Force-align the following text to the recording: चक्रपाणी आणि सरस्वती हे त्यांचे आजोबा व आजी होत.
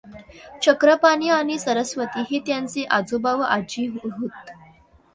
चक्रपाणी 0.63 1.29
आणि 1.29 1.57
सरस्वती 1.59 2.23
हे 2.31 2.39
त्यांचे 2.47 2.83
आजोबा 2.91 3.33
व 3.33 3.41
आजी 3.49 3.85
होत. 3.95 4.51